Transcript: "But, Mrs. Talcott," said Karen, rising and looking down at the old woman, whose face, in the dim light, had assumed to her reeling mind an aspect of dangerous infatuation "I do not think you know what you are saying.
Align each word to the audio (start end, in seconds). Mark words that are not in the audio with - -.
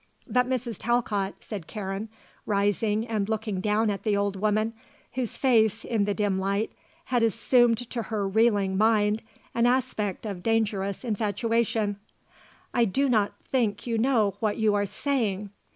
"But, 0.27 0.49
Mrs. 0.49 0.77
Talcott," 0.79 1.35
said 1.41 1.67
Karen, 1.67 2.09
rising 2.47 3.07
and 3.07 3.29
looking 3.29 3.61
down 3.61 3.91
at 3.91 4.01
the 4.01 4.17
old 4.17 4.35
woman, 4.35 4.73
whose 5.13 5.37
face, 5.37 5.85
in 5.85 6.05
the 6.05 6.15
dim 6.15 6.39
light, 6.39 6.71
had 7.05 7.21
assumed 7.21 7.77
to 7.91 8.01
her 8.01 8.27
reeling 8.27 8.79
mind 8.79 9.21
an 9.53 9.67
aspect 9.67 10.25
of 10.25 10.41
dangerous 10.41 11.03
infatuation 11.03 11.97
"I 12.73 12.85
do 12.85 13.09
not 13.09 13.33
think 13.45 13.85
you 13.85 13.99
know 13.99 14.37
what 14.39 14.57
you 14.57 14.73
are 14.73 14.87
saying. 14.87 15.51